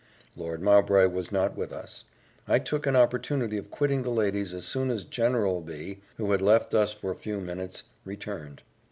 Lord 0.35 0.63
Mowbray 0.63 1.05
was 1.05 1.31
not 1.31 1.55
with 1.55 1.71
us. 1.71 2.05
I 2.47 2.57
took 2.57 2.87
an 2.87 2.95
opportunity 2.95 3.59
of 3.59 3.69
quitting 3.69 4.01
the 4.01 4.09
ladies 4.09 4.51
as 4.51 4.65
soon 4.65 4.89
as 4.89 5.03
general 5.03 5.61
B, 5.61 5.99
who 6.17 6.31
had 6.31 6.41
left 6.41 6.73
us 6.73 6.91
for 6.91 7.11
a 7.11 7.15
few 7.15 7.39
minutes, 7.39 7.83
returned. 8.03 8.63